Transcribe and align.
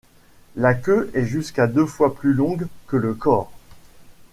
La 0.55 0.73
queue 0.73 1.11
est 1.13 1.25
jusqu'à 1.25 1.67
deux 1.67 1.85
fois 1.85 2.15
plus 2.15 2.33
longue 2.33 2.65
que 2.87 2.97
le 2.97 3.13
corps. 3.13 3.51